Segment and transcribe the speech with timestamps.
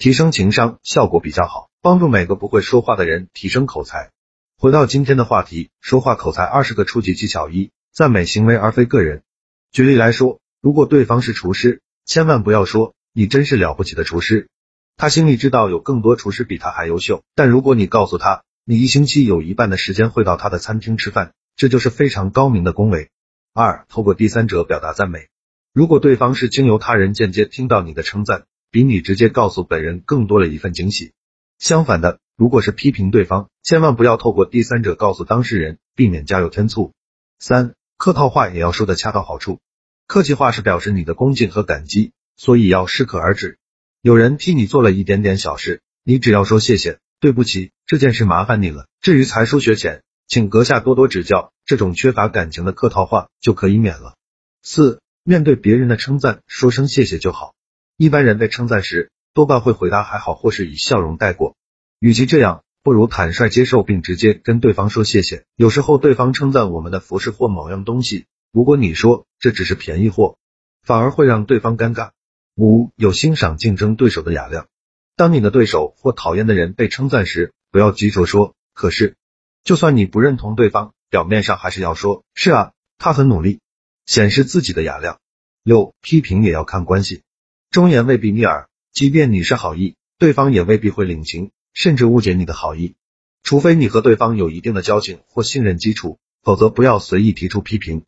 [0.00, 4.12] 提升情商效果比较好，帮助每个不会说话的人提升口才。
[4.56, 9.20] 回到今天的话题，说话口才二十个初级技巧一：赞美行为而非个人。
[9.70, 14.48] 举例来说，如果对方是厨师，千万不要说你真是了不起的厨师，
[14.96, 17.22] 他心里知道有更多厨师比他还优秀。
[17.34, 23.10] 但如果你告诉他你一星期有一半的时间会到他的餐厅吃饭，这就是非常高明的恭维。
[23.52, 25.28] 二、透过第三者表达赞美。
[25.74, 28.44] 如果对方是经由他人间接听到你的称赞。
[28.70, 31.12] 比你直接告诉本人更多了一份惊喜。
[31.58, 36.92] 相反的，如果是批评对方，千万不要透过第三者告诉当事人，避免加油添醋。
[37.38, 39.60] 三，客套话也要说的恰到好处。
[40.06, 43.58] 客气话是表示你的恭敬和感激，所以要适可而止。
[44.02, 48.86] 有人替你做了一点点小事，你只要说谢谢、对不起，这件事麻烦你了。
[49.00, 54.16] 至于才疏学浅，请阁下多多指教，这种缺乏感情的客套话就可以免了。
[54.62, 57.54] 四，面对别人的称赞，说声谢谢就好。
[58.00, 61.54] 一般人被称赞时，多半会回答还好，或是以笑容带过。
[61.98, 65.44] 与其这样，不如坦率接受，并直接跟对方说谢谢。
[65.54, 70.38] 有时候对方称赞我们的服饰或某样东西，如果你说这只是便宜货，
[70.82, 72.12] 反而会让对方尴尬。
[72.56, 74.66] 五有欣赏竞争对手的雅量。
[75.14, 79.14] 当你的对手或讨厌的人被称赞时，不要急着说可是。
[79.62, 83.60] 就算你不认同对方，表面上还是要说是啊，他很努力，
[84.06, 85.20] 显示自己的雅量。
[85.62, 87.20] 六批评也要看关系。
[87.70, 92.96] 忠言未必逆耳，即便你是好意，对方也未必会领情，甚至误解你的好意。
[93.44, 98.02] 除非你和对方有一定的交情或信任基础，否则不要随意提出批评。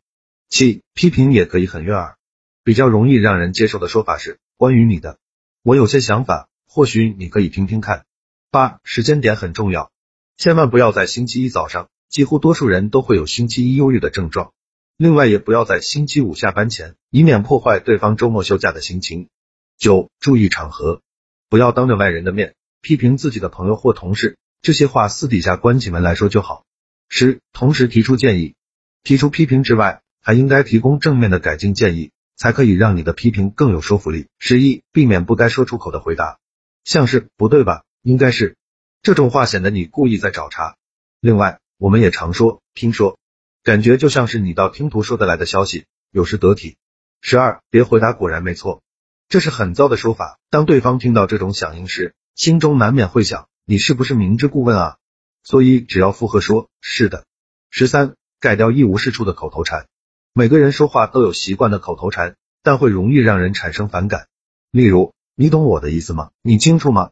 [0.49, 2.17] 七，批评也可以很悦耳，
[2.65, 5.17] 比较容易让人接受的说法是关于你的，
[5.63, 8.03] 我有些想法，或许你可以听听看。
[8.51, 9.93] 八，时间点很重要，
[10.35, 14.51] 千万不要在星期一早上，几乎多数人都会有星期一忧郁的症状。
[14.97, 19.29] 另外，也不要在星期五下班前，以免破坏对方周末休假的心情。
[19.83, 21.01] 九，注意场合，
[21.49, 26.63] 不要当着外人的面批评自己的朋友或同事，这些话私底下关起门来说就好。
[27.09, 28.55] 十，同时提出建议，
[29.03, 34.27] 提出批评之外，还应该提供正面的改进建议，才可以让你的批评更有说服力。
[34.39, 36.39] 十一，避免不该说出口的回答，
[36.85, 38.55] 像是不对吧，应该是
[39.01, 40.77] 这种话，显得你故意在找茬。
[41.19, 43.19] 另外，我们也常说听说，
[43.63, 46.77] 感觉就像是你道听途说得来的消息，有时得体。
[47.19, 48.81] 十二，别回答果然没错。
[49.33, 50.37] 这是很糟的说法。
[50.51, 54.97] 当对方听到这种响应时，心中难免会想，你是不是明知故问啊？
[55.43, 57.25] 所以只要附和说是的。
[57.71, 59.87] 十三，改掉一无是处的口头禅。
[60.35, 64.27] 每个人说话都有习惯的口头禅，但会容易让人产生反感。
[64.69, 66.29] 例如，你懂我的意思吗？
[66.43, 67.09] 你清楚吗？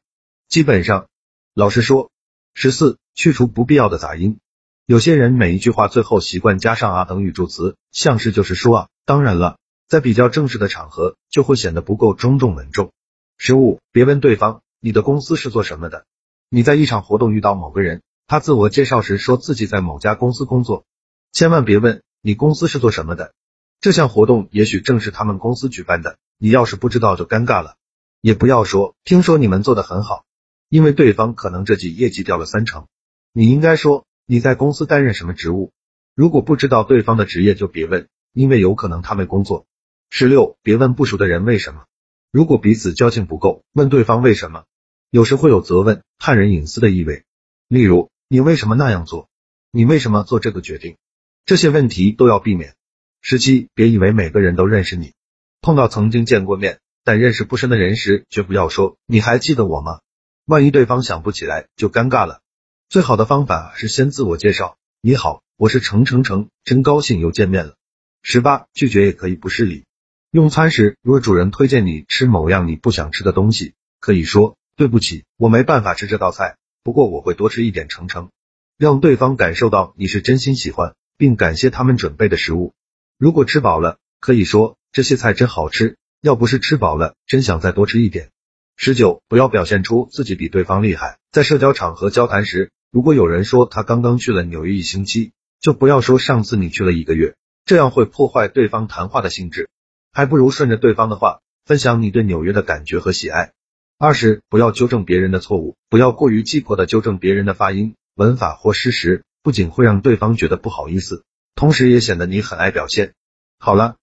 [0.48, 1.08] 基本上，
[1.56, 2.12] 老实说。
[2.54, 4.38] 十四，去除不必要的杂音。
[4.86, 9.58] 有些人每一句话最后习惯加上啊等语助词，像是就是说啊，当然了。
[9.92, 12.94] 在比较正式的场合，就会显得不够庄重稳重。
[13.38, 16.06] 十五，别问对方你的公司是做什么的。
[16.50, 20.86] 你在一场活动遇到某个人，他自我介绍时说自己在某家公司工作，
[21.34, 23.34] 千万别问你公司是做什么的。
[23.82, 27.76] 这项活动也许正是他们公司举办的，你要是不知道就尴尬了。
[28.22, 30.24] 也不要说听说你们做的很好，
[30.70, 32.88] 因为对方可能这季业绩掉了三成。
[33.34, 35.74] 你应该说你在公司担任什么职务。
[36.16, 39.66] 如果不知道对方的职业，就别问，因为有可能他没工作。
[40.14, 41.86] 十六，别问不熟的人为什么。
[42.34, 44.66] 如果彼此交情不够，问对方为什么，
[45.10, 47.24] 有时会有责问、探人隐私的意味。
[47.70, 49.30] 例如，你为什么那样做？
[49.72, 50.98] 你为什么做这个决定？
[51.46, 52.76] 这些问题都要避免。
[53.22, 55.14] 十七，别以为每个人都认识你。
[55.62, 60.02] 碰到曾经见过面但认识不深的人时，绝不要说你还记得我吗？
[60.46, 62.42] 万一对方想不起来，就尴尬了。
[62.90, 67.76] 最好的方法是先自我介绍：你好，我是程程程，真高兴又见面了。
[68.22, 69.86] 十八，拒绝也可以不失礼。
[70.32, 78.30] 用餐时，如果主人推荐你吃某样你不想吃的东西，可以说对不起，我没办法吃这道菜，不过我会多吃一点程程，
[78.78, 82.74] 让对方感受到你是真心喜欢，并感谢他们准备的食物。
[83.18, 88.30] 如果吃饱了，可以说这些菜真好吃，要不是吃饱了，真想再多吃一点。
[88.78, 91.20] 十九，不要表现出自己比对方厉害。
[91.34, 97.36] 在社交场合交谈时，如果有人说他刚刚去了纽约一星期，就不要说上次你去了一个月，
[97.66, 99.68] 这样会破坏对方谈话的性质。
[100.12, 103.54] 还不如顺着对方的话，分享你对纽约的感觉和喜爱。
[103.98, 111.24] 二是不要纠正别人的错误，不要过于急迫的纠正别人的发音、文法或事实，不仅会让对方觉得不好意思，
[111.56, 113.14] 同时也显得你很爱表现。
[113.60, 113.96] 好了，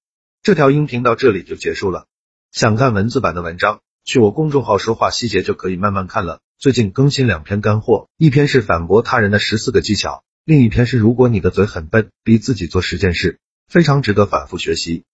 [0.43, 2.06] 这条音频到这里就结束了。
[2.52, 6.40] 想看文字版的文章，去我公众号说话细节就可以慢慢看了。
[6.58, 13.38] 最近更新两篇干货，一篇是反驳他人的十四个技巧，另一篇是如果你的嘴很笨，逼自己做十件事，
[13.69, 15.05] 非常值得反复学习。